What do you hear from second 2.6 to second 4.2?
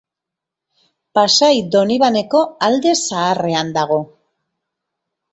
Alde Zaharrean dago.